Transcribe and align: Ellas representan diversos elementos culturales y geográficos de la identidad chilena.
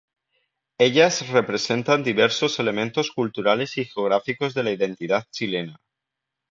Ellas 0.79 1.27
representan 1.29 2.03
diversos 2.03 2.57
elementos 2.59 3.11
culturales 3.11 3.77
y 3.77 3.85
geográficos 3.85 4.55
de 4.55 4.63
la 4.63 4.71
identidad 4.71 5.27
chilena. 5.29 5.79